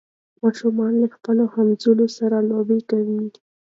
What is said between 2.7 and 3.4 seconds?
کوي.